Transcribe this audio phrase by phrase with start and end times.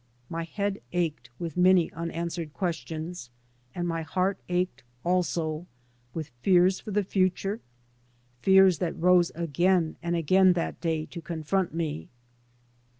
[0.31, 3.29] My head ached with many unanswered questions,
[3.75, 5.67] and my heart ached also,
[6.11, 7.61] with fears for the future,
[8.39, 12.09] fears that rose again and again that day to con front me.